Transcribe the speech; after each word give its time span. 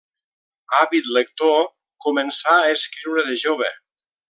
Àvid 0.77 1.09
lector, 1.17 1.59
començà 2.07 2.57
a 2.63 2.73
escriure 2.79 3.29
de 3.31 3.37
jove. 3.45 3.71